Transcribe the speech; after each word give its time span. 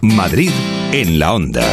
Madrid 0.00 0.50
en 0.92 1.18
la 1.18 1.34
onda. 1.34 1.64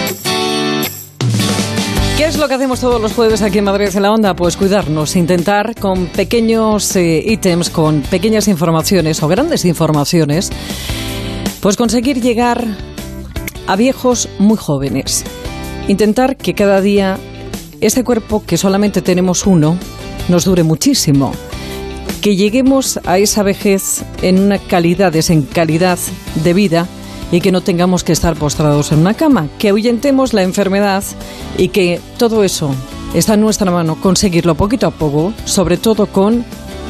¿Qué 2.18 2.26
es 2.26 2.38
lo 2.38 2.48
que 2.48 2.54
hacemos 2.54 2.80
todos 2.80 3.02
los 3.02 3.14
jueves 3.14 3.42
aquí 3.42 3.58
en 3.58 3.66
Madrid 3.66 3.90
en 3.94 4.02
la 4.02 4.12
Onda? 4.12 4.36
Pues 4.36 4.56
cuidarnos, 4.56 5.16
intentar 5.16 5.76
con 5.76 6.08
pequeños 6.08 6.96
eh, 6.96 7.22
ítems, 7.26 7.70
con 7.70 8.02
pequeñas 8.02 8.48
informaciones 8.48 9.22
o 9.22 9.28
grandes 9.28 9.66
informaciones, 9.66 10.50
pues 11.60 11.76
conseguir 11.76 12.22
llegar 12.22 12.66
a 13.68 13.76
viejos 13.76 14.30
muy 14.40 14.58
jóvenes. 14.58 15.26
Intentar 15.88 16.38
que 16.38 16.54
cada 16.54 16.82
día 16.82 17.20
este 17.82 18.04
cuerpo, 18.04 18.44
que 18.46 18.58
solamente 18.58 19.02
tenemos 19.02 19.46
uno, 19.46 19.78
nos 20.30 20.46
dure 20.46 20.64
muchísimo. 20.64 21.34
Que 22.22 22.36
lleguemos 22.36 23.00
a 23.06 23.18
esa 23.18 23.44
vejez 23.44 24.04
en 24.22 24.40
una 24.40 24.58
calidad, 24.58 25.14
en 25.16 25.44
calidad 25.44 26.00
de 26.44 26.54
vida 26.54 26.88
y 27.32 27.42
que 27.42 27.52
no 27.52 27.62
tengamos 27.62 28.04
que 28.04 28.14
estar 28.14 28.36
postrados 28.36 28.92
en 28.92 29.00
una 29.00 29.14
cama, 29.14 29.48
que 29.60 29.70
ahuyentemos 29.70 30.34
la 30.34 30.44
enfermedad 30.44 31.04
y 31.58 31.70
que 31.70 32.00
todo 32.18 32.44
eso 32.44 32.72
está 33.14 33.34
en 33.36 33.42
nuestra 33.42 33.72
mano, 33.72 34.00
conseguirlo 34.02 34.56
poquito 34.56 34.88
a 34.88 34.92
poco, 34.92 35.34
sobre 35.46 35.78
todo 35.78 36.08
con 36.08 36.46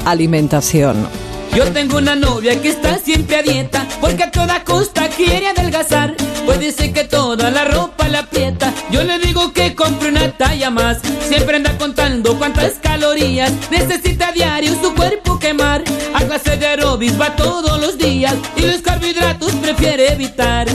alimentación. 0.05 1.24
Yo 1.55 1.71
tengo 1.71 1.99
una 1.99 2.17
novia 2.17 2.61
que 2.61 2.67
está 2.67 2.97
siempre 2.97 3.37
a 3.37 3.41
dieta 3.41 3.87
porque 4.01 4.23
a 4.23 4.31
toda 4.31 4.65
costa 4.65 5.07
quiere 5.07 5.47
adelgazar. 5.47 6.13
Puede 6.45 6.73
ser 6.73 6.91
que 6.91 7.05
toda 7.05 7.49
la 7.49 7.63
ropa 7.63 8.09
la 8.09 8.19
aprieta. 8.19 8.73
Yo 8.91 9.03
le 9.03 9.17
digo 9.19 9.53
que 9.53 9.73
compre 9.73 10.09
una 10.09 10.29
talla 10.31 10.69
más. 10.69 10.99
Siempre 11.29 11.55
anda 11.55 11.77
contando 11.77 12.37
cuántas 12.37 12.73
calorías 12.73 13.53
necesita 13.71 14.33
diario 14.33 14.75
su 14.81 14.93
cuerpo 14.93 15.39
quemar. 15.39 15.81
A 16.13 16.25
clase 16.25 16.57
de 16.57 16.67
aerobics 16.67 17.19
va 17.19 17.33
todos 17.37 17.79
los 17.79 17.97
días 17.97 18.35
y 18.57 18.61
los 18.61 18.81
carbohidratos 18.81 19.53
prefiere 19.53 20.11
evitar. 20.11 20.67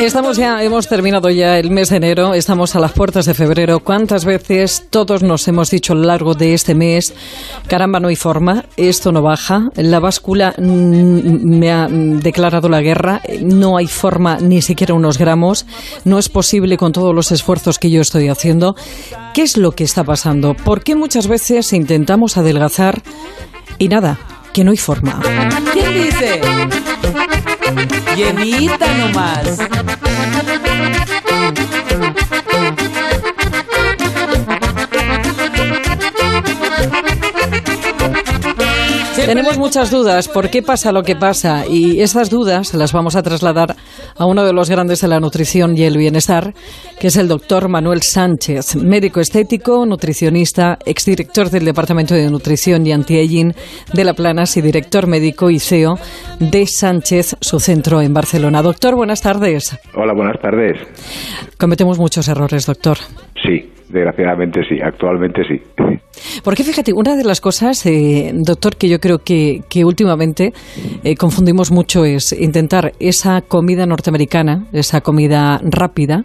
Estamos 0.00 0.38
ya, 0.38 0.62
hemos 0.62 0.88
terminado 0.88 1.28
ya 1.28 1.58
el 1.58 1.70
mes 1.70 1.90
de 1.90 1.96
enero, 1.96 2.32
estamos 2.32 2.74
a 2.74 2.80
las 2.80 2.92
puertas 2.92 3.26
de 3.26 3.34
febrero. 3.34 3.80
¿Cuántas 3.80 4.24
veces 4.24 4.86
todos 4.88 5.22
nos 5.22 5.46
hemos 5.46 5.70
dicho 5.70 5.92
a 5.92 5.96
lo 5.96 6.04
largo 6.04 6.34
de 6.34 6.54
este 6.54 6.74
mes, 6.74 7.12
caramba, 7.66 8.00
no 8.00 8.08
hay 8.08 8.16
forma, 8.16 8.64
esto 8.78 9.12
no 9.12 9.20
baja, 9.20 9.68
la 9.76 10.00
báscula 10.00 10.54
mm, 10.56 11.58
me 11.58 11.70
ha 11.70 11.86
declarado 11.90 12.70
la 12.70 12.80
guerra, 12.80 13.20
no 13.42 13.76
hay 13.76 13.88
forma 13.88 14.38
ni 14.40 14.62
siquiera 14.62 14.94
unos 14.94 15.18
gramos, 15.18 15.66
no 16.06 16.18
es 16.18 16.30
posible 16.30 16.78
con 16.78 16.92
todos 16.92 17.14
los 17.14 17.30
esfuerzos 17.30 17.78
que 17.78 17.90
yo 17.90 18.00
estoy 18.00 18.28
haciendo? 18.28 18.76
¿Qué 19.34 19.42
es 19.42 19.58
lo 19.58 19.72
que 19.72 19.84
está 19.84 20.02
pasando? 20.02 20.54
¿Por 20.54 20.82
qué 20.82 20.96
muchas 20.96 21.28
veces 21.28 21.74
intentamos 21.74 22.38
adelgazar 22.38 23.02
y 23.76 23.88
nada, 23.88 24.18
que 24.54 24.64
no 24.64 24.70
hay 24.70 24.78
forma? 24.78 25.20
¿Quién 25.74 25.92
dice? 25.92 26.40
Llenita 28.16 28.86
nomás. 28.98 29.58
Tenemos 39.30 39.58
muchas 39.58 39.90
dudas 39.92 40.26
por 40.26 40.50
qué 40.50 40.60
pasa 40.60 40.90
lo 40.90 41.04
que 41.04 41.14
pasa 41.14 41.64
y 41.64 42.00
esas 42.00 42.30
dudas 42.30 42.74
las 42.74 42.92
vamos 42.92 43.14
a 43.14 43.22
trasladar 43.22 43.76
a 44.20 44.26
uno 44.26 44.44
de 44.44 44.52
los 44.52 44.68
grandes 44.68 45.00
de 45.00 45.08
la 45.08 45.18
nutrición 45.18 45.78
y 45.78 45.84
el 45.84 45.96
bienestar, 45.96 46.52
que 47.00 47.06
es 47.06 47.16
el 47.16 47.26
doctor 47.26 47.70
Manuel 47.70 48.02
Sánchez, 48.02 48.76
médico 48.76 49.18
estético, 49.18 49.86
nutricionista, 49.86 50.78
exdirector 50.84 51.48
del 51.48 51.64
Departamento 51.64 52.14
de 52.14 52.30
Nutrición 52.30 52.86
y 52.86 52.92
Anti-Aging 52.92 53.54
de 53.94 54.04
La 54.04 54.12
Planas 54.12 54.58
y 54.58 54.60
director 54.60 55.06
médico 55.06 55.48
y 55.48 55.58
CEO 55.58 55.96
de 56.38 56.66
Sánchez, 56.66 57.38
su 57.40 57.60
centro 57.60 58.02
en 58.02 58.12
Barcelona. 58.12 58.60
Doctor, 58.60 58.94
buenas 58.94 59.22
tardes. 59.22 59.80
Hola, 59.94 60.12
buenas 60.12 60.38
tardes. 60.38 60.76
Cometemos 61.58 61.98
muchos 61.98 62.28
errores, 62.28 62.66
doctor. 62.66 62.98
Sí, 63.42 63.72
desgraciadamente 63.88 64.60
sí, 64.68 64.78
actualmente 64.82 65.44
sí. 65.48 65.62
Porque 66.44 66.64
fíjate, 66.64 66.92
una 66.92 67.16
de 67.16 67.24
las 67.24 67.40
cosas, 67.40 67.84
eh, 67.86 68.32
doctor, 68.34 68.76
que 68.76 68.88
yo 68.88 68.98
creo 68.98 69.18
que, 69.18 69.60
que 69.68 69.84
últimamente 69.84 70.52
eh, 71.04 71.14
confundimos 71.16 71.70
mucho 71.70 72.04
es 72.04 72.32
intentar 72.32 72.92
esa 73.00 73.42
comida 73.42 73.86
norteamericana, 73.86 74.66
esa 74.72 75.00
comida 75.00 75.60
rápida, 75.62 76.24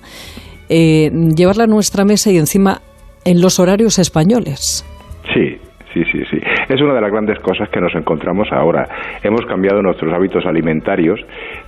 eh, 0.69 1.09
llevarla 1.35 1.65
a 1.65 1.67
nuestra 1.67 2.05
mesa 2.05 2.31
y 2.31 2.37
encima 2.37 2.81
en 3.23 3.41
los 3.41 3.59
horarios 3.59 3.99
españoles. 3.99 4.85
Sí, 5.33 5.57
sí, 5.93 6.03
sí, 6.11 6.19
sí. 6.29 6.37
Es 6.69 6.81
una 6.81 6.93
de 6.93 7.01
las 7.01 7.11
grandes 7.11 7.39
cosas 7.39 7.69
que 7.69 7.81
nos 7.81 7.93
encontramos 7.95 8.47
ahora. 8.51 8.87
Hemos 9.23 9.45
cambiado 9.45 9.81
nuestros 9.81 10.13
hábitos 10.13 10.45
alimentarios. 10.45 11.19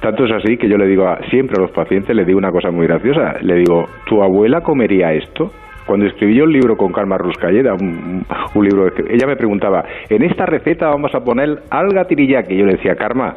Tanto 0.02 0.26
es 0.26 0.32
así 0.32 0.58
que 0.58 0.70
yo 0.70 0.78
le 0.78 0.88
digo 0.88 1.08
a, 1.08 1.20
siempre 1.30 1.56
a 1.58 1.62
los 1.62 1.72
pacientes, 1.72 2.16
le 2.16 2.26
digo 2.26 2.38
una 2.38 2.52
cosa 2.52 2.72
muy 2.72 2.88
graciosa. 2.88 3.38
Le 3.42 3.56
digo, 3.56 3.86
¿tu 4.06 4.22
abuela 4.22 4.62
comería 4.62 5.14
esto? 5.14 5.52
Cuando 5.88 6.06
escribí 6.06 6.38
el 6.40 6.50
libro 6.50 6.76
con 6.76 6.92
Calma 6.92 7.18
Ruscalleda, 7.18 7.74
un, 7.74 8.24
un 8.54 8.66
libro, 8.66 8.88
ella 9.10 9.26
me 9.26 9.38
preguntaba, 9.38 9.86
en 10.10 10.22
esta 10.24 10.46
receta 10.46 10.90
vamos 10.90 11.16
a 11.16 11.22
poner 11.22 11.64
alga 11.70 12.04
tiriyaki. 12.04 12.58
Yo 12.58 12.66
le 12.66 12.74
decía, 12.74 12.96
Karma, 12.96 13.36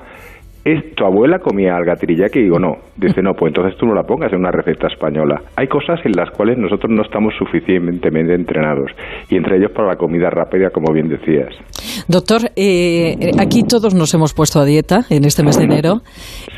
¿Es, 0.63 0.95
¿Tu 0.95 1.05
abuela 1.07 1.39
comía 1.39 1.75
alga 1.75 1.97
tiriyaki? 1.97 2.39
Y 2.39 2.43
digo, 2.43 2.59
no. 2.59 2.77
Dice, 2.97 3.23
no, 3.23 3.33
pues 3.33 3.51
entonces 3.51 3.79
tú 3.79 3.87
no 3.87 3.95
la 3.95 4.03
pongas 4.03 4.31
en 4.33 4.41
una 4.41 4.51
receta 4.51 4.89
española. 4.89 5.41
Hay 5.57 5.69
cosas 5.69 6.05
en 6.05 6.13
las 6.13 6.31
cuales 6.33 6.59
nosotros 6.59 6.91
no 6.91 7.03
estamos 7.03 7.35
suficientemente 7.39 8.35
entrenados. 8.35 8.91
Y 9.31 9.37
entre 9.37 9.57
ellos 9.57 9.71
para 9.71 9.89
la 9.89 9.97
comida 9.97 10.29
rápida, 10.29 10.69
como 10.69 10.93
bien 10.93 11.09
decías. 11.09 11.49
Doctor, 12.09 12.51
eh, 12.57 13.33
aquí 13.39 13.63
todos 13.63 13.95
nos 13.95 14.13
hemos 14.15 14.35
puesto 14.35 14.61
a 14.61 14.65
dieta 14.65 15.05
en 15.11 15.25
este 15.25 15.43
mes 15.43 15.59
de 15.59 15.65
enero 15.65 16.03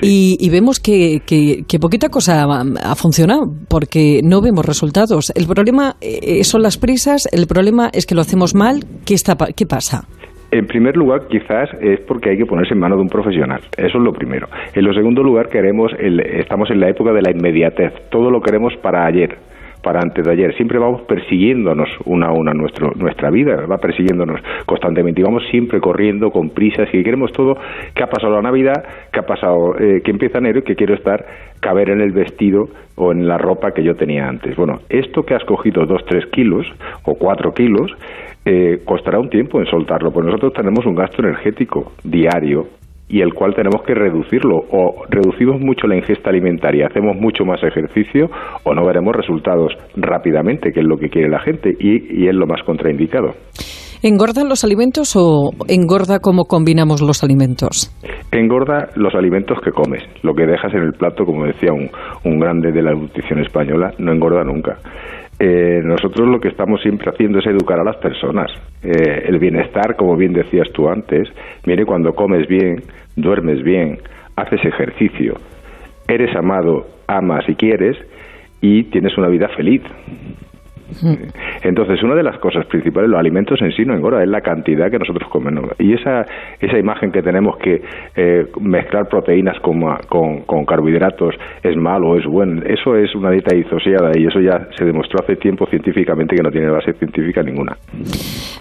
y, 0.01 0.37
y, 0.41 0.51
vemos 0.51 0.81
que, 0.81 1.21
que, 1.27 1.63
que, 1.69 1.79
poquita 1.79 2.09
cosa 2.09 2.45
ha 2.45 2.95
funcionado 2.95 3.43
porque 3.69 4.21
no 4.23 4.41
vemos 4.41 4.65
resultados. 4.65 5.33
El 5.35 5.47
problema 5.47 5.95
eh, 6.01 6.45
son 6.45 6.63
las 6.63 6.79
prisas, 6.79 7.29
el 7.33 7.47
problema 7.47 7.91
es 7.93 8.07
que 8.07 8.15
lo 8.15 8.21
hacemos 8.21 8.55
mal. 8.55 8.81
¿Qué, 9.05 9.15
está, 9.15 9.37
qué 9.57 9.67
pasa? 9.67 10.05
En 10.51 10.67
primer 10.67 10.97
lugar, 10.97 11.29
quizás 11.29 11.71
es 11.81 12.01
porque 12.07 12.31
hay 12.31 12.37
que 12.37 12.45
ponerse 12.45 12.75
en 12.75 12.81
manos 12.81 12.99
de 12.99 13.03
un 13.03 13.09
profesional. 13.09 13.61
Eso 13.77 13.99
es 13.99 14.05
lo 14.05 14.13
primero. 14.13 14.49
En 14.75 14.85
lo 14.85 14.93
segundo 14.93 15.23
lugar, 15.23 15.49
queremos 15.49 15.93
el, 15.99 16.21
estamos 16.21 16.71
en 16.71 16.81
la 16.81 16.91
época 16.91 17.13
de 17.13 17.23
la 17.23 17.31
inmediatez. 17.31 18.11
Todo 18.11 18.31
lo 18.31 18.41
queremos 18.43 18.75
para 18.83 19.07
ayer 19.07 19.39
para 19.83 20.01
antes 20.01 20.25
de 20.25 20.33
ayer. 20.33 20.55
Siempre 20.57 20.79
vamos 20.79 21.03
persiguiéndonos 21.03 21.89
una 22.05 22.29
a 22.29 22.33
una 22.33 22.53
nuestro, 22.53 22.93
nuestra 22.97 23.31
vida, 23.31 23.67
va 23.67 23.79
persiguiéndonos 23.79 24.41
constantemente 24.67 25.21
y 25.21 25.25
vamos 25.25 25.43
siempre 25.51 25.81
corriendo 25.81 26.31
con 26.31 26.51
prisas 26.51 26.89
y 26.93 27.03
queremos 27.03 27.33
todo. 27.33 27.57
¿Qué 27.95 28.03
ha 28.03 28.09
pasado 28.09 28.35
la 28.35 28.43
Navidad? 28.43 28.85
¿Qué 29.13 29.21
ha 29.21 29.27
pasado? 29.27 29.75
Eh, 29.79 30.01
que 30.05 30.11
empieza 30.11 30.39
enero 30.39 30.61
y 30.61 30.63
que 30.63 30.77
quiero 30.77 30.95
estar, 30.95 31.25
caber 31.61 31.91
en 31.91 32.01
el 32.01 32.13
vestido 32.13 32.69
o 32.97 33.13
en 33.13 33.27
la 33.27 33.39
ropa 33.39 33.73
que 33.73 33.83
yo 33.83 33.95
tenía 33.95 34.29
antes. 34.29 34.57
Bueno, 34.57 34.81
esto 34.89 35.23
que 35.23 35.35
has 35.35 35.45
cogido 35.45 35.85
dos, 35.87 36.05
tres 36.07 36.27
kilos 36.27 36.67
o 37.05 37.15
cuatro 37.15 37.53
kilos, 37.53 37.93
eh, 38.45 38.81
costará 38.85 39.19
un 39.19 39.31
tiempo 39.31 39.61
en 39.61 39.67
soltarlo, 39.67 40.11
pues 40.13 40.27
nosotros 40.27 40.53
tenemos 40.53 40.85
un 40.87 40.95
gasto 40.95 41.23
energético 41.23 41.93
diario 42.03 42.67
y 43.13 43.21
el 43.21 43.35
cual 43.35 43.55
tenemos 43.55 43.83
que 43.83 43.95
reducirlo 43.95 44.57
o 44.71 45.05
reducimos 45.11 45.61
mucho 45.61 45.87
la 45.87 45.97
ingesta 45.97 46.31
alimentaria, 46.31 46.87
hacemos 46.87 47.15
mucho 47.15 47.45
más 47.45 47.63
ejercicio 47.63 48.31
o 48.65 48.75
no 48.75 48.87
veremos 48.87 49.15
resultados 49.15 49.73
rápidamente, 49.95 50.73
que 50.73 50.81
es 50.81 50.87
lo 50.87 50.97
que 50.97 51.11
quiere 51.11 51.29
la 51.29 51.41
gente 51.41 51.71
y, 51.79 52.23
y 52.25 52.27
es 52.27 52.35
lo 52.35 52.47
más 52.47 52.63
contraindicado. 52.65 53.35
¿Engordan 54.03 54.49
los 54.49 54.65
alimentos 54.65 55.15
o 55.15 55.51
engorda 55.69 56.19
cómo 56.21 56.47
combinamos 56.47 57.03
los 57.03 57.23
alimentos? 57.23 57.95
Engorda 58.33 58.89
los 58.97 59.15
alimentos 59.15 59.59
que 59.63 59.71
comes. 59.71 60.03
Lo 60.23 60.35
que 60.35 60.47
dejas 60.47 60.75
en 60.75 60.83
el 60.83 60.93
plato, 60.95 61.25
como 61.25 61.45
decía 61.45 61.73
un, 61.73 61.89
un 62.25 62.41
grande 62.41 62.73
de 62.73 62.83
la 62.83 62.93
nutrición 62.93 63.41
española, 63.41 63.93
no 63.99 64.11
engorda 64.11 64.43
nunca. 64.43 64.79
Eh, 65.45 65.81
nosotros 65.83 66.29
lo 66.29 66.39
que 66.39 66.47
estamos 66.47 66.81
siempre 66.83 67.11
haciendo 67.11 67.41
es 67.41 67.47
educar 67.49 67.81
a 67.81 67.83
las 67.83 67.97
personas. 67.97 68.49
Eh, 68.81 69.25
el 69.27 69.41
bienestar, 69.41 69.97
como 69.97 70.17
bien 70.17 70.33
decías 70.33 70.69
tú 70.73 70.89
antes, 70.89 71.29
viene 71.67 71.85
cuando 71.85 72.15
comes 72.15 72.47
bien, 72.47 72.77
duermes 73.17 73.61
bien, 73.65 73.99
haces 74.37 74.65
ejercicio, 74.65 75.35
eres 76.07 76.33
amado, 76.37 76.87
amas 77.09 77.43
y 77.49 77.57
quieres 77.57 77.97
y 78.61 78.85
tienes 78.85 79.19
una 79.19 79.27
vida 79.27 79.49
feliz. 79.49 79.83
Entonces, 81.63 82.03
una 82.03 82.15
de 82.15 82.23
las 82.23 82.39
cosas 82.39 82.67
principales, 82.67 83.11
los 83.11 83.19
alimentos 83.19 83.61
en 83.63 83.73
sí 83.73 83.85
no 83.85 83.95
engorda, 83.95 84.23
es 84.23 84.29
la 84.29 84.41
cantidad 84.41 84.91
que 84.91 84.99
nosotros 84.99 85.29
comemos. 85.31 85.71
Y 85.79 85.95
esa, 85.95 86.25
esa 86.61 86.79
imagen 86.79 87.11
que 87.13 87.23
tenemos 87.23 87.57
que 87.59 87.83
eh, 88.17 88.47
mezclar 88.61 89.09
proteínas 89.09 89.59
con, 89.61 89.81
con, 90.09 90.43
con, 90.43 90.65
carbohidratos 90.65 91.35
es 91.63 91.77
malo 91.77 92.17
es 92.17 92.25
bueno, 92.27 92.63
eso 92.67 92.97
es 92.97 93.15
una 93.15 93.31
dieta 93.31 93.55
disociada 93.55 94.13
y 94.17 94.27
eso 94.27 94.41
ya 94.41 94.69
se 94.77 94.85
demostró 94.85 95.21
hace 95.23 95.37
tiempo 95.37 95.67
científicamente 95.67 96.37
que 96.37 96.43
no 96.43 96.51
tiene 96.51 96.71
base 96.71 96.93
científica 96.95 97.43
ninguna. 97.43 97.77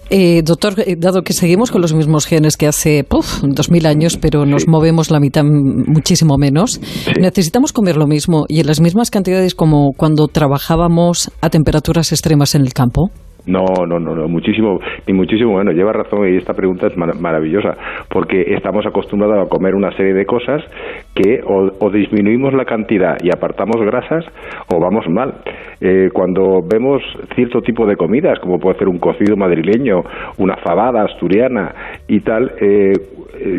Eh, 0.10 0.42
doctor, 0.44 0.74
eh, 0.86 0.96
dado 0.98 1.22
que 1.22 1.34
seguimos 1.34 1.72
con 1.72 1.82
los 1.82 1.94
mismos 1.94 2.26
genes 2.26 2.58
que 2.58 2.68
hace 2.68 3.06
dos 3.10 3.72
mil 3.72 3.86
años, 3.86 4.18
pero 4.18 4.46
nos 4.46 4.64
sí. 4.64 4.70
movemos 4.70 5.12
la 5.12 5.20
mitad 5.20 5.44
muchísimo 5.44 6.38
menos, 6.38 6.74
sí. 6.82 7.12
necesitamos 7.20 7.72
comer 7.72 7.98
lo 7.98 8.08
mismo 8.08 8.46
y 8.48 8.60
en 8.60 8.68
las 8.68 8.82
mismas 8.82 9.10
cantidades 9.10 9.56
como 9.56 9.92
cuando 9.96 10.28
trabajábamos 10.28 11.32
a 11.42 11.50
temperaturas 11.50 12.12
extremas 12.22 12.54
en 12.54 12.62
el 12.62 12.74
campo. 12.74 13.10
No, 13.48 13.66
no, 13.88 14.00
no, 14.00 14.16
no, 14.16 14.28
muchísimo, 14.28 14.80
ni 15.08 15.16
muchísimo 15.16 15.54
bueno. 15.54 15.72
Lleva 15.72 15.92
razón 15.92 16.32
y 16.32 16.38
esta 16.38 16.54
pregunta 16.54 16.86
es 16.86 16.96
maravillosa, 16.96 17.76
porque 18.08 18.54
estamos 18.54 18.86
acostumbrados 18.86 19.48
a 19.48 19.50
comer 19.50 19.74
una 19.74 19.92
serie 19.98 20.14
de 20.14 20.26
cosas 20.28 20.62
que 21.16 21.42
o, 21.44 21.90
disminuimos 21.90 22.54
la 22.54 22.66
cantidad 22.66 23.18
y 23.24 23.30
apartamos 23.30 23.78
grasas 23.82 24.26
o 24.72 24.80
vamos 24.80 25.10
mal. 25.10 25.34
Eh, 25.82 26.10
cuando 26.14 26.62
vemos 26.62 27.02
cierto 27.34 27.62
tipo 27.62 27.88
de 27.88 27.96
comidas, 27.96 28.40
como 28.40 28.60
puede 28.60 28.78
ser 28.78 28.88
un 28.88 29.00
cocido 29.00 29.36
madrileño, 29.36 30.04
una 30.38 30.58
fabada 30.58 31.04
asturiana 31.04 31.74
y 32.08 32.20
tal, 32.20 32.52
eh, 32.62 32.94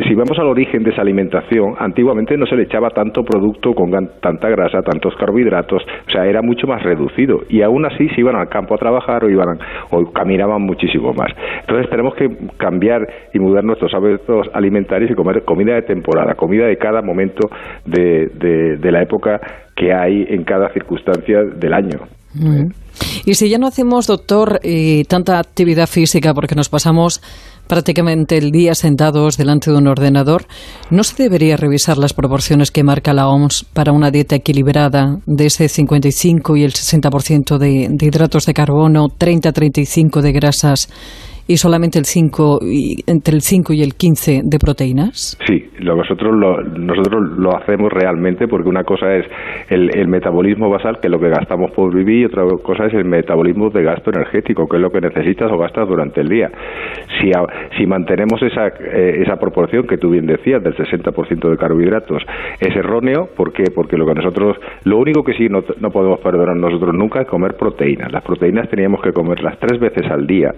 si 0.06 0.14
vamos 0.14 0.38
al 0.38 0.46
origen 0.46 0.82
de 0.82 0.90
esa 0.90 1.02
alimentación, 1.02 1.74
antiguamente 1.78 2.36
no 2.36 2.46
se 2.46 2.56
le 2.56 2.64
echaba 2.64 2.90
tanto 2.90 3.24
producto 3.24 3.74
con 3.74 3.90
tanta 4.20 4.48
grasa, 4.48 4.82
tantos 4.82 5.14
carbohidratos, 5.16 5.82
o 6.06 6.10
sea, 6.10 6.26
era 6.26 6.42
mucho 6.42 6.66
más 6.66 6.82
reducido 6.82 7.40
y 7.48 7.62
aún 7.62 7.84
así 7.84 8.08
se 8.10 8.20
iban 8.20 8.36
al 8.36 8.48
campo 8.48 8.74
a 8.74 8.78
trabajar 8.78 9.24
o 9.24 9.30
iban 9.30 9.58
o 9.90 10.12
caminaban 10.12 10.62
muchísimo 10.62 11.12
más. 11.12 11.32
Entonces 11.60 11.90
tenemos 11.90 12.14
que 12.14 12.30
cambiar 12.56 13.06
y 13.32 13.38
mudar 13.38 13.64
nuestros 13.64 13.92
hábitos 13.94 14.48
alimentarios 14.52 15.10
y 15.10 15.14
comer 15.14 15.42
comida 15.44 15.74
de 15.74 15.82
temporada, 15.82 16.34
comida 16.34 16.66
de 16.66 16.76
cada 16.76 17.02
momento 17.02 17.48
de, 17.84 18.28
de, 18.78 18.92
la 18.92 19.02
época 19.02 19.40
que 19.74 19.92
hay 19.92 20.26
en 20.28 20.44
cada 20.44 20.68
circunstancia 20.70 21.42
del 21.42 21.72
año. 21.72 21.98
Y 23.24 23.34
si 23.34 23.48
ya 23.48 23.58
no 23.58 23.66
hacemos, 23.66 24.06
doctor, 24.06 24.60
eh, 24.62 25.04
tanta 25.08 25.38
actividad 25.38 25.88
física 25.88 26.34
porque 26.34 26.54
nos 26.54 26.68
pasamos 26.68 27.20
prácticamente 27.66 28.36
el 28.36 28.50
día 28.50 28.74
sentados 28.74 29.36
delante 29.36 29.70
de 29.70 29.78
un 29.78 29.86
ordenador, 29.86 30.46
¿no 30.90 31.04
se 31.04 31.22
debería 31.22 31.56
revisar 31.56 31.96
las 31.96 32.12
proporciones 32.12 32.70
que 32.70 32.82
marca 32.82 33.14
la 33.14 33.28
OMS 33.28 33.64
para 33.72 33.92
una 33.92 34.10
dieta 34.10 34.36
equilibrada 34.36 35.18
de 35.26 35.46
ese 35.46 35.68
55 35.68 36.56
y 36.56 36.64
el 36.64 36.72
60% 36.72 37.58
de, 37.58 37.88
de 37.90 38.06
hidratos 38.06 38.46
de 38.46 38.54
carbono, 38.54 39.08
30-35 39.08 40.20
de 40.20 40.32
grasas 40.32 40.88
y 41.46 41.56
solamente 41.56 41.98
el 41.98 42.04
5 42.04 42.58
y, 42.62 43.10
entre 43.10 43.34
el 43.34 43.42
5 43.42 43.72
y 43.72 43.82
el 43.82 43.94
15 43.94 44.42
de 44.44 44.58
proteínas? 44.58 45.38
Sí, 45.46 45.62
nosotros 45.80 46.34
lo, 46.34 46.62
nosotros 46.62 47.38
lo 47.38 47.56
hacemos 47.56 47.92
realmente 47.92 48.48
porque 48.48 48.68
una 48.68 48.84
cosa 48.84 49.14
es 49.14 49.26
el, 49.68 49.90
el, 49.96 50.08
metabolismo 50.08 50.68
basal, 50.68 50.98
que 51.00 51.08
es 51.08 51.10
lo 51.10 51.18
que 51.18 51.28
gastamos 51.28 51.70
por 51.72 51.94
vivir, 51.94 52.22
y 52.22 52.24
otra 52.26 52.44
cosa 52.62 52.86
es 52.86 52.94
el 52.94 53.04
metabolismo 53.04 53.70
de 53.70 53.82
gasto 53.82 54.10
energético, 54.10 54.68
que 54.68 54.76
es 54.76 54.82
lo 54.82 54.90
que 54.90 55.00
necesitas 55.00 55.50
o 55.50 55.58
gastas 55.58 55.88
durante 55.88 56.20
el 56.20 56.28
día. 56.28 56.50
Si, 57.20 57.30
si 57.78 57.86
mantenemos 57.86 58.40
esa, 58.42 58.68
eh, 58.68 59.22
esa 59.22 59.36
proporción 59.36 59.86
que 59.86 59.96
tú 59.96 60.10
bien 60.10 60.26
decías, 60.26 60.62
del 60.62 60.76
60% 60.76 61.50
de 61.50 61.56
carbohidratos, 61.56 62.22
es 62.60 62.76
erróneo, 62.76 63.28
¿por 63.36 63.52
qué? 63.52 63.64
Porque 63.74 63.96
lo 63.96 64.06
que 64.06 64.14
nosotros, 64.14 64.56
lo 64.84 64.98
único 64.98 65.24
que 65.24 65.32
sí 65.34 65.48
no, 65.48 65.64
no 65.80 65.90
podemos 65.90 66.20
perdonar 66.20 66.56
nosotros 66.56 66.94
nunca 66.94 67.22
es 67.22 67.28
comer 67.28 67.54
proteínas. 67.56 68.12
Las 68.12 68.22
proteínas 68.22 68.68
teníamos 68.68 69.00
que 69.02 69.12
comerlas 69.12 69.58
tres 69.58 69.80
veces 69.80 70.10
al 70.10 70.26
día 70.26 70.52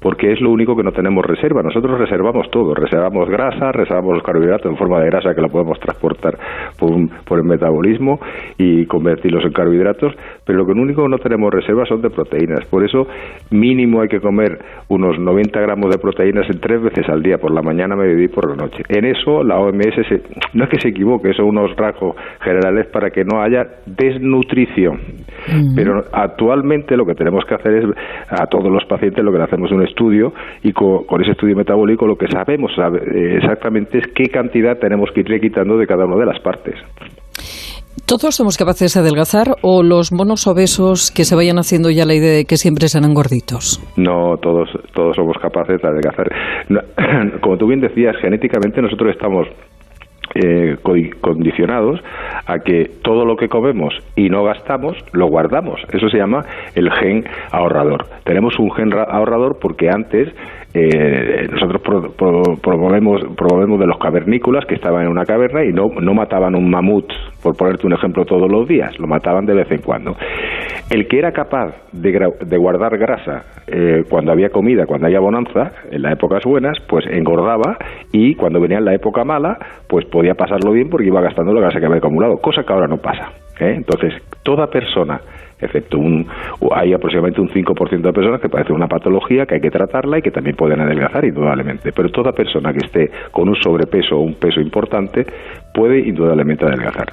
porque 0.00 0.32
es 0.32 0.40
lo 0.40 0.50
único 0.50 0.76
que 0.76 0.82
no 0.82 0.92
tenemos 0.92 1.24
reserva. 1.24 1.62
Nosotros 1.62 1.98
reservamos 1.98 2.50
todo, 2.50 2.74
reservamos 2.74 3.28
grasa, 3.28 3.72
reservamos 3.72 4.14
los 4.14 4.22
carbohidratos 4.22 4.70
en 4.70 4.76
forma 4.76 5.00
de 5.00 5.06
grasa 5.06 5.34
que 5.34 5.40
lo 5.40 5.48
podemos 5.48 5.78
transportar 5.78 6.38
por, 6.78 7.38
el 7.38 7.44
metabolismo 7.44 8.20
y 8.58 8.86
convertirlos 8.86 9.44
en 9.44 9.52
carbohidratos, 9.52 10.14
pero 10.44 10.64
lo 10.64 10.80
único 10.80 11.02
que 11.02 11.08
no 11.08 11.18
tenemos 11.18 11.52
reserva 11.52 11.84
son 11.86 12.02
de 12.02 12.10
proteínas. 12.10 12.64
Por 12.66 12.84
eso 12.84 13.06
mínimo 13.50 14.00
hay 14.00 14.08
que 14.08 14.20
comer 14.20 14.58
unos 14.88 15.18
90 15.18 15.60
gramos 15.60 15.90
de 15.90 15.98
proteínas 15.98 16.48
en 16.50 16.60
tres 16.60 16.82
veces 16.82 17.08
al 17.08 17.22
día, 17.22 17.38
por 17.38 17.52
la 17.52 17.62
mañana, 17.62 17.96
mediodía 17.96 18.24
y 18.24 18.28
por 18.28 18.48
la 18.48 18.56
noche. 18.56 18.82
En 18.88 19.04
eso 19.04 19.44
la 19.44 19.58
OMS 19.58 19.96
no 20.54 20.64
es 20.64 20.70
que 20.70 20.80
se 20.80 20.88
equivoque, 20.88 21.32
son 21.34 21.46
unos 21.46 21.76
rasgos 21.76 22.16
generales 22.40 22.86
para 22.86 23.10
que 23.10 23.24
no 23.24 23.42
haya 23.42 23.66
desnutrición. 23.86 25.00
Pero 25.74 26.04
actualmente 26.12 26.96
lo 26.96 27.04
que 27.04 27.14
tenemos 27.14 27.44
que 27.44 27.54
hacer 27.54 27.74
es 27.74 27.84
a 28.28 28.46
todos 28.46 28.70
los 28.70 28.84
pacientes 28.84 29.24
lo 29.24 29.32
que 29.32 29.38
le 29.38 29.44
hacemos 29.44 29.70
es 29.70 29.76
un 29.76 29.86
estudio 29.86 30.32
y 30.62 30.72
con, 30.72 31.20
ese 31.20 31.32
estudio 31.32 31.56
metabólico 31.56 32.06
lo 32.06 32.16
que 32.16 32.26
sabemos 32.28 32.72
eh, 32.78 33.36
exactamente 33.36 33.98
es 33.98 34.06
qué 34.14 34.28
cantidad 34.28 34.78
tenemos 34.78 35.10
que 35.14 35.20
irle 35.20 35.40
quitando 35.40 35.76
de 35.76 35.86
cada 35.86 36.04
una 36.04 36.16
de 36.16 36.26
las 36.26 36.40
partes. 36.40 36.74
¿Todos 38.06 38.34
somos 38.34 38.56
capaces 38.56 38.94
de 38.94 39.00
adelgazar 39.00 39.54
o 39.62 39.82
los 39.82 40.12
monos 40.12 40.46
obesos 40.46 41.12
que 41.14 41.24
se 41.24 41.36
vayan 41.36 41.58
haciendo 41.58 41.90
ya 41.90 42.04
la 42.06 42.14
idea 42.14 42.32
de 42.32 42.44
que 42.44 42.56
siempre 42.56 42.88
serán 42.88 43.14
gorditos? 43.14 43.78
No, 43.96 44.36
todos, 44.42 44.68
todos 44.94 45.14
somos 45.14 45.36
capaces 45.38 45.80
de 45.80 45.88
adelgazar. 45.88 46.28
Como 47.40 47.56
tú 47.56 47.68
bien 47.68 47.80
decías, 47.80 48.16
genéticamente 48.20 48.82
nosotros 48.82 49.12
estamos 49.12 49.46
eh, 50.34 50.76
condicionados 51.20 52.00
a 52.46 52.58
que 52.60 52.90
todo 53.02 53.24
lo 53.24 53.36
que 53.36 53.48
comemos 53.48 53.94
y 54.16 54.28
no 54.28 54.44
gastamos 54.44 54.96
lo 55.12 55.26
guardamos. 55.26 55.80
Eso 55.92 56.08
se 56.08 56.18
llama 56.18 56.44
el 56.74 56.90
gen 56.92 57.24
ahorrador. 57.50 58.06
Tenemos 58.24 58.58
un 58.58 58.70
gen 58.72 58.92
ahorrador 58.92 59.58
porque 59.60 59.88
antes 59.88 60.28
eh, 60.72 61.48
nosotros 61.50 61.82
promovemos 62.62 63.80
de 63.80 63.86
los 63.86 63.98
cavernícolas 63.98 64.64
que 64.66 64.76
estaban 64.76 65.02
en 65.02 65.08
una 65.08 65.24
caverna 65.24 65.64
y 65.64 65.72
no, 65.72 65.88
no 66.00 66.14
mataban 66.14 66.54
un 66.54 66.70
mamut, 66.70 67.12
por 67.42 67.56
ponerte 67.56 67.86
un 67.86 67.94
ejemplo, 67.94 68.24
todos 68.24 68.48
los 68.48 68.68
días, 68.68 68.96
lo 69.00 69.08
mataban 69.08 69.46
de 69.46 69.54
vez 69.54 69.70
en 69.72 69.80
cuando. 69.80 70.14
El 70.90 71.06
que 71.06 71.18
era 71.20 71.30
capaz 71.30 71.72
de, 71.92 72.10
de 72.44 72.56
guardar 72.58 72.98
grasa 72.98 73.44
eh, 73.68 74.02
cuando 74.10 74.32
había 74.32 74.50
comida, 74.50 74.86
cuando 74.86 75.06
había 75.06 75.20
bonanza, 75.20 75.70
en 75.88 76.02
las 76.02 76.14
épocas 76.14 76.42
buenas, 76.44 76.78
pues 76.88 77.06
engordaba 77.06 77.78
y 78.12 78.34
cuando 78.34 78.60
venía 78.60 78.78
en 78.78 78.84
la 78.84 78.94
época 78.94 79.22
mala, 79.24 79.56
pues 79.88 80.04
podía 80.06 80.34
pasarlo 80.34 80.72
bien 80.72 80.90
porque 80.90 81.06
iba 81.06 81.20
gastando 81.20 81.52
la 81.52 81.60
grasa 81.60 81.78
que 81.78 81.86
había 81.86 81.98
acumulado, 81.98 82.38
cosa 82.38 82.64
que 82.64 82.72
ahora 82.72 82.88
no 82.88 82.96
pasa. 82.96 83.30
¿eh? 83.60 83.74
Entonces, 83.76 84.14
toda 84.42 84.66
persona 84.66 85.20
excepto 85.60 85.98
un, 85.98 86.26
hay 86.74 86.92
aproximadamente 86.92 87.40
un 87.40 87.48
5% 87.48 88.00
de 88.00 88.12
personas 88.12 88.40
que 88.40 88.48
parece 88.48 88.72
una 88.72 88.88
patología 88.88 89.44
que 89.46 89.56
hay 89.56 89.60
que 89.60 89.70
tratarla 89.70 90.18
y 90.18 90.22
que 90.22 90.30
también 90.30 90.56
pueden 90.56 90.80
adelgazar 90.80 91.24
indudablemente. 91.24 91.92
Pero 91.92 92.08
toda 92.10 92.32
persona 92.32 92.72
que 92.72 92.84
esté 92.84 93.10
con 93.30 93.48
un 93.48 93.56
sobrepeso 93.56 94.16
o 94.16 94.22
un 94.22 94.34
peso 94.34 94.60
importante 94.60 95.24
puede 95.72 96.00
indudablemente 96.00 96.64
adelgazar. 96.64 97.12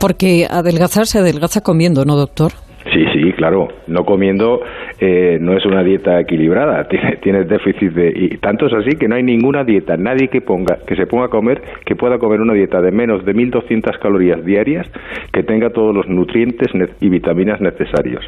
Porque 0.00 0.46
adelgazar 0.50 1.06
se 1.06 1.18
adelgaza 1.18 1.60
comiendo, 1.60 2.04
¿no, 2.04 2.16
doctor? 2.16 2.52
Sí, 2.92 3.04
sí, 3.12 3.32
claro. 3.32 3.68
No 3.88 4.04
comiendo 4.04 4.60
eh, 5.00 5.38
no 5.40 5.56
es 5.56 5.64
una 5.66 5.82
dieta 5.82 6.20
equilibrada. 6.20 6.86
Tienes 7.22 7.48
déficit 7.48 7.92
de 7.92 8.12
y 8.14 8.28
tanto 8.38 8.66
es 8.66 8.72
así 8.72 8.96
que 8.96 9.08
no 9.08 9.16
hay 9.16 9.22
ninguna 9.22 9.64
dieta, 9.64 9.96
nadie 9.96 10.28
que 10.28 10.40
ponga 10.40 10.78
que 10.86 10.96
se 10.96 11.06
ponga 11.06 11.26
a 11.26 11.28
comer 11.28 11.62
que 11.84 11.96
pueda 11.96 12.18
comer 12.18 12.40
una 12.40 12.54
dieta 12.54 12.80
de 12.80 12.92
menos 12.92 13.24
de 13.24 13.34
1.200 13.34 13.98
calorías 13.98 14.44
diarias 14.44 14.90
que 15.32 15.42
tenga 15.42 15.70
todos 15.70 15.94
los 15.94 16.08
nutrientes 16.08 16.68
y 17.00 17.08
vitaminas 17.08 17.60
necesarios. 17.60 18.24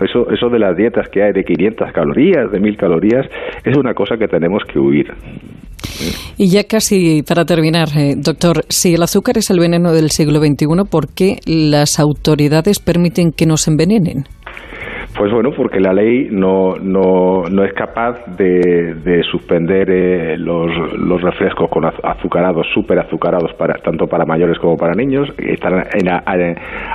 Eso, 0.00 0.30
eso 0.30 0.48
de 0.48 0.58
las 0.58 0.76
dietas 0.76 1.08
que 1.08 1.22
hay 1.22 1.32
de 1.32 1.44
500 1.44 1.92
calorías, 1.92 2.50
de 2.52 2.60
1.000 2.60 2.76
calorías, 2.76 3.26
es 3.64 3.76
una 3.76 3.94
cosa 3.94 4.16
que 4.16 4.28
tenemos 4.28 4.62
que 4.64 4.78
huir. 4.78 5.12
Y 6.36 6.48
ya 6.48 6.64
casi 6.64 7.22
para 7.22 7.44
terminar, 7.44 7.90
eh, 7.96 8.14
doctor, 8.16 8.64
si 8.68 8.94
el 8.94 9.02
azúcar 9.02 9.38
es 9.38 9.50
el 9.50 9.58
veneno 9.58 9.92
del 9.92 10.10
siglo 10.10 10.40
XXI, 10.40 10.84
¿por 10.88 11.08
qué 11.08 11.40
las 11.44 11.98
autoridades 11.98 12.78
permiten 12.78 13.32
que 13.32 13.46
nos 13.46 13.66
envenenen? 13.68 14.26
Pues 15.18 15.32
bueno, 15.32 15.50
porque 15.50 15.80
la 15.80 15.92
ley 15.92 16.28
no, 16.30 16.76
no, 16.80 17.42
no 17.50 17.64
es 17.64 17.72
capaz 17.72 18.24
de, 18.36 18.94
de 18.94 19.24
suspender 19.24 19.90
eh, 19.90 20.38
los, 20.38 20.70
los, 20.96 21.20
refrescos 21.20 21.68
con 21.70 21.84
azucarados, 21.84 22.68
súper 22.72 23.00
azucarados, 23.00 23.52
para, 23.54 23.74
tanto 23.82 24.06
para 24.06 24.24
mayores 24.24 24.60
como 24.60 24.76
para 24.76 24.94
niños, 24.94 25.28
están 25.38 25.84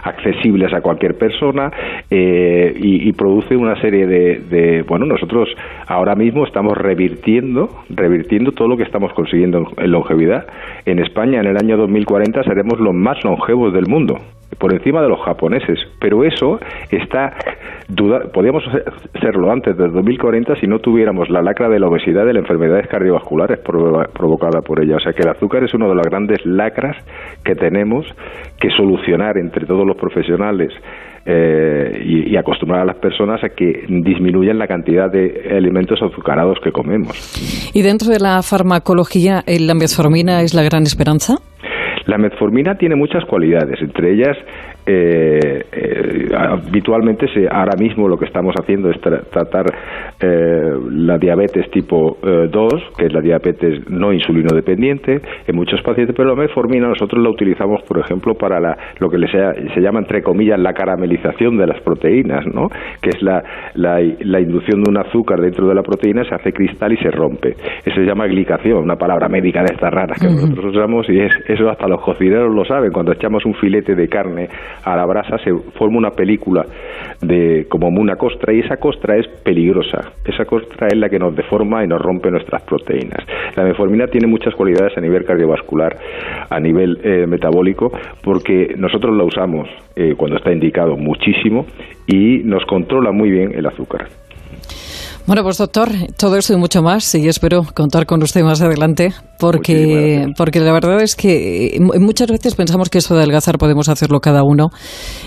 accesibles 0.04 0.74
a 0.74 0.80
cualquier 0.80 1.18
persona 1.18 1.70
eh, 2.10 2.74
y, 2.78 3.12
produce 3.12 3.58
una 3.58 3.80
serie 3.82 4.08
de, 4.08 4.40
de, 4.50 4.84
bueno, 4.84 5.06
nosotros 5.06 5.50
ahora 5.88 6.16
mismo 6.16 6.46
estamos 6.46 6.78
revirtiendo, 6.78 7.68
revirtiendo 7.90 8.54
todo 8.54 8.70
lo 8.70 8.78
que 8.78 8.84
estamos 8.84 9.12
consiguiendo 9.12 9.68
en 9.76 9.92
longevidad. 9.92 10.48
En 10.86 11.00
España, 11.00 11.42
en 11.42 11.48
el 11.48 11.58
año 11.58 11.76
2040, 11.76 12.42
seremos 12.44 12.80
los 12.80 12.94
más 12.94 13.22
longevos 13.26 13.74
del 13.74 13.88
mundo 13.88 14.16
por 14.64 14.74
encima 14.74 15.02
de 15.02 15.10
los 15.10 15.20
japoneses, 15.20 15.78
pero 16.00 16.24
eso 16.24 16.58
está 16.90 17.34
duda, 17.90 18.32
podríamos 18.34 18.64
serlo 19.20 19.52
antes 19.52 19.76
del 19.76 19.92
2040 19.92 20.56
si 20.56 20.68
no 20.68 20.80
tuviéramos 20.80 21.30
la 21.30 21.42
lacra 21.42 21.68
de 21.68 21.82
la 21.82 21.88
obesidad 21.88 22.26
de 22.26 22.32
las 22.32 22.44
enfermedades 22.44 22.88
cardiovasculares 22.88 23.60
provocada 23.60 24.62
por 24.62 24.82
ella. 24.82 24.96
O 24.96 25.00
sea 25.02 25.12
que 25.12 25.24
el 25.24 25.28
azúcar 25.28 25.66
es 25.66 25.74
una 25.74 25.90
de 25.90 25.96
las 25.96 26.06
grandes 26.06 26.46
lacras 26.46 26.96
que 27.44 27.56
tenemos 27.56 28.06
que 28.58 28.70
solucionar 28.70 29.38
entre 29.38 29.66
todos 29.66 29.86
los 29.86 29.98
profesionales 29.98 30.72
eh, 31.26 32.02
y, 32.06 32.38
acostumbrar 32.38 32.84
a 32.84 32.86
las 32.86 33.00
personas 33.00 33.44
a 33.44 33.50
que 33.50 33.84
disminuyan 33.90 34.58
la 34.58 34.68
cantidad 34.68 35.12
de 35.12 35.56
alimentos 35.58 36.02
azucarados 36.02 36.60
que 36.64 36.72
comemos. 36.72 37.72
¿Y 37.74 37.82
dentro 37.82 38.08
de 38.08 38.20
la 38.20 38.42
farmacología, 38.42 39.44
la 39.46 39.74
metformina 39.74 40.42
es 40.42 40.54
la 40.54 40.64
gran 40.64 40.84
esperanza? 40.84 41.36
La 42.06 42.18
metformina 42.18 42.76
tiene 42.76 42.96
muchas 42.96 43.24
cualidades, 43.26 43.82
entre 43.82 44.12
ellas 44.12 44.38
eh, 44.86 45.64
eh, 45.72 46.28
habitualmente 46.36 47.28
se, 47.34 47.48
ahora 47.50 47.78
mismo 47.78 48.08
lo 48.08 48.18
que 48.18 48.26
estamos 48.26 48.54
haciendo 48.60 48.90
es 48.90 49.00
tratar 49.00 49.66
eh, 50.20 50.74
la 50.92 51.18
diabetes 51.18 51.70
tipo 51.72 52.18
2, 52.22 52.74
que 52.98 53.06
es 53.06 53.14
la 53.14 53.22
diabetes 53.22 53.90
no 53.90 54.12
insulino 54.12 54.54
dependiente 54.54 55.22
en 55.48 55.56
muchos 55.56 55.82
pacientes, 55.82 56.16
pero 56.16 56.30
la 56.30 56.36
metformina 56.36 56.88
nosotros 56.88 57.24
la 57.24 57.30
utilizamos, 57.30 57.82
por 57.84 58.00
ejemplo, 58.00 58.36
para 58.36 58.60
la, 58.60 58.78
lo 59.00 59.10
que 59.10 59.18
se, 59.28 59.82
llama, 59.82 60.00
entre 60.00 60.22
comillas, 60.22 60.60
la 60.60 60.74
caramelización 60.74 61.58
de 61.58 61.68
las 61.68 61.82
proteínas, 61.82 62.46
¿no? 62.48 62.68
que 63.02 63.10
es 63.10 63.22
la, 63.22 63.44
la, 63.76 64.40
inducción 64.42 64.84
de 64.84 64.90
un 64.90 64.98
azúcar 64.98 65.40
dentro 65.40 65.68
de 65.68 65.76
la 65.76 65.82
proteína, 65.82 66.24
se 66.26 66.36
hace 66.36 66.52
cristal 66.52 66.92
y 66.92 66.98
se 66.98 67.10
rompe. 67.10 67.56
Eso 67.86 67.96
se 67.96 68.06
llama 68.06 68.28
glicación, 68.28 68.84
una 68.84 68.96
palabra 68.96 69.30
médica 69.30 69.62
de 69.62 69.74
estas 69.74 69.94
raras 69.94 70.20
que 70.20 70.28
nosotros 70.28 70.76
usamos 70.76 71.10
y 71.10 71.20
es, 71.20 71.32
eso 71.48 71.70
hasta 71.70 71.88
los 71.88 72.02
cocineros 72.02 72.54
lo 72.54 72.66
saben. 72.66 72.92
Cuando 72.92 73.14
echamos 73.14 73.46
un 73.46 73.54
filete 73.56 73.96
de 73.96 74.08
carne 74.08 74.50
a 74.84 74.96
la 74.96 75.06
brasa 75.06 75.38
se 75.44 75.54
forma 75.78 75.98
una 75.98 76.12
película 76.12 76.66
de 77.22 77.68
como 77.70 77.88
una 77.88 78.16
costra 78.16 78.54
y 78.54 78.60
esa 78.60 78.78
costra 78.78 79.18
es 79.18 79.28
peligrosa. 79.44 80.12
Esa 80.26 80.46
costra 80.46 80.88
es 80.88 80.98
la 80.98 81.10
que 81.10 81.20
nos 81.20 81.36
deforma 81.36 81.84
y 81.84 81.88
nos 81.88 82.02
rompe 82.02 82.30
nuestras 82.32 82.62
proteínas. 82.64 83.26
La 83.56 83.64
metformina 83.64 84.08
tiene 84.08 84.28
muchas 84.28 84.54
cualidades 84.56 84.98
a 84.98 85.02
nivel 85.02 85.26
cardiovascular, 85.26 85.98
a 86.50 86.60
nivel 86.60 87.00
eh, 87.04 87.26
metabólico, 87.28 87.92
porque 88.24 88.76
nosotros 88.78 89.16
la 89.16 89.24
usamos 89.24 89.70
eh, 89.96 90.16
cuando 90.18 90.38
está 90.38 90.52
indicado 90.52 90.98
muchísimo 90.98 91.66
y 92.08 92.42
nos 92.44 92.66
controla 92.66 93.12
muy 93.12 93.30
bien 93.30 93.52
el 93.56 93.66
azúcar. 93.66 94.08
Bueno, 95.26 95.42
pues 95.44 95.58
doctor, 95.58 95.88
todo 96.20 96.36
eso 96.36 96.54
y 96.54 96.58
mucho 96.58 96.82
más, 96.84 97.16
y 97.16 97.30
espero 97.30 97.64
contar 97.74 98.06
con 98.06 98.22
usted 98.22 98.44
más 98.44 98.62
adelante, 98.62 99.14
porque, 99.38 100.28
porque 100.38 100.60
la 100.60 100.72
verdad 100.72 101.02
es 101.02 101.16
que 101.16 101.78
muchas 102.00 102.28
veces 102.28 102.56
pensamos 102.56 102.90
que 102.90 103.00
eso 103.00 103.14
de 103.14 103.22
adelgazar 103.22 103.58
podemos 103.58 103.90
hacerlo 103.90 104.20
cada 104.20 104.44
uno, 104.44 104.70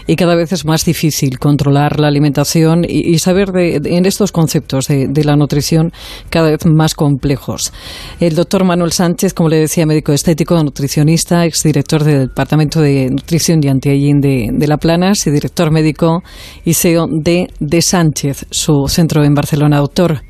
y 0.06 0.16
cada 0.16 0.34
vez 0.34 0.52
es 0.52 0.64
más 0.64 0.84
difícil 0.84 1.38
controlar 1.38 2.00
la 2.00 2.08
alimentación 2.08 2.84
y, 2.88 3.18
saber 3.18 3.50
de, 3.50 3.80
en 3.84 4.06
estos 4.06 4.32
conceptos 4.32 4.88
de, 4.88 5.24
la 5.24 5.36
nutrición 5.36 5.92
cada 6.30 6.50
vez 6.50 6.66
más 6.66 6.94
complejos. 6.94 7.72
El 8.20 8.34
doctor 8.34 8.64
Manuel 8.64 8.92
Sánchez, 8.92 9.34
como 9.34 9.48
le 9.48 9.58
decía, 9.58 9.86
médico 9.86 10.12
estético, 10.12 10.62
nutricionista, 10.62 11.44
exdirector 11.44 12.04
del 12.04 12.28
Departamento 12.28 12.80
de 12.80 13.10
Nutrición 13.10 13.60
y 13.62 13.68
Antiaging 13.68 14.20
de, 14.20 14.50
de 14.52 14.68
La 14.68 14.76
Planas 14.76 15.26
y 15.26 15.30
director 15.30 15.70
médico 15.70 16.22
y 16.64 16.74
CEO 16.74 17.06
de 17.10 17.48
De 17.58 17.82
Sánchez, 17.82 18.46
su 18.50 18.86
centro 18.88 19.24
en 19.24 19.34
Barcelona 19.34 19.78
doctor. 19.78 20.22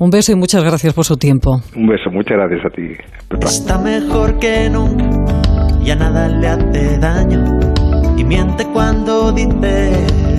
Un 0.00 0.08
beso 0.08 0.32
y 0.32 0.34
muchas 0.34 0.64
gracias 0.64 0.94
por 0.94 1.04
su 1.04 1.18
tiempo. 1.18 1.60
Un 1.76 1.86
beso, 1.86 2.10
muchas 2.10 2.38
gracias 2.38 2.64
a 2.64 2.70
ti. 2.70 3.46
Está 3.46 3.76
mejor 3.76 4.38
que 4.38 4.70
nunca, 4.70 5.04
ya 5.84 5.94
nada 5.94 6.26
le 6.26 6.48
hace 6.48 6.98
daño. 6.98 7.44
Y 8.16 8.24
miente 8.24 8.64
cuando 8.72 9.30
dice 9.30 9.92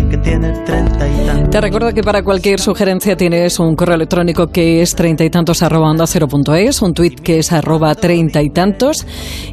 que 0.09 0.17
tiene 0.17 0.51
treinta 0.65 1.07
y 1.07 1.25
tantos. 1.27 1.49
Te 1.51 1.61
recuerdo 1.61 1.93
que 1.93 2.01
para 2.01 2.23
cualquier 2.23 2.59
sugerencia 2.59 3.15
tienes 3.15 3.59
un 3.59 3.75
correo 3.75 3.97
electrónico 3.97 4.47
que 4.47 4.81
es 4.81 4.95
treinta 4.95 5.23
y 5.23 5.29
tantos 5.29 5.61
arroba 5.61 5.91
onda 5.91 6.07
cero 6.07 6.27
punto 6.27 6.55
es, 6.55 6.81
un 6.81 6.95
tuit 6.95 7.19
que 7.19 7.37
es 7.37 7.51
arroba 7.51 7.93
treinta 7.93 8.41
y 8.41 8.49
tantos. 8.49 9.05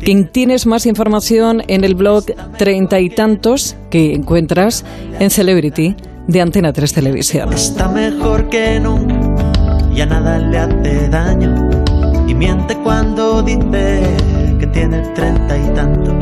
Quien 0.03 0.29
tienes 0.33 0.67
más 0.67 0.87
información 0.87 1.63
en 1.69 1.85
el 1.85 1.95
blog 1.95 2.25
treinta 2.57 2.99
y 2.99 3.11
tantos 3.11 3.77
que 3.91 4.15
encuentras 4.15 4.87
en 5.21 5.29
Celebrity 5.29 5.95
de 6.29 6.43
Antena 6.43 6.73
3 6.73 6.93
Televisión. 6.93 7.53
Está 7.53 7.89
mejor 7.89 8.49
que 8.51 8.79
nunca, 8.79 9.18
ya 9.99 10.07
nada 10.07 10.39
le 10.39 10.57
hace 10.57 11.09
daño 11.09 11.53
y 12.29 12.33
miente 12.33 12.77
cuando 12.85 13.43
dice 13.43 14.01
que 14.61 14.67
tiene 14.69 15.01
treinta 15.17 15.59
y 15.59 15.75
tantos. 15.75 16.19